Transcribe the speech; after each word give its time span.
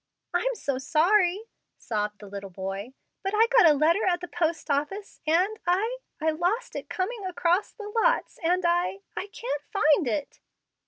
"I'm 0.33 0.55
so 0.55 0.79
sorry," 0.79 1.41
sobbed 1.77 2.17
the 2.17 2.25
little 2.25 2.49
boy, 2.49 2.95
"but 3.23 3.35
I 3.37 3.45
got 3.51 3.69
a 3.69 3.75
letter 3.75 4.03
at 4.07 4.19
the 4.19 4.27
post 4.27 4.71
office, 4.71 5.21
and 5.27 5.59
I 5.67 5.99
I 6.19 6.31
lost 6.31 6.75
it 6.75 6.89
coming 6.89 7.23
across 7.27 7.71
the 7.71 7.87
lots, 8.03 8.39
and 8.41 8.65
I 8.65 9.01
I 9.15 9.27
can't 9.27 9.61
find 9.71 10.07
it." 10.07 10.39